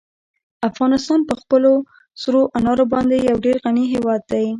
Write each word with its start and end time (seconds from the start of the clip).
افغانستان 0.69 1.19
په 1.29 1.33
خپلو 1.41 1.71
سرو 2.21 2.41
انارو 2.57 2.85
باندې 2.93 3.15
یو 3.29 3.37
ډېر 3.45 3.55
غني 3.65 3.85
هېواد 3.93 4.21
دی. 4.31 4.47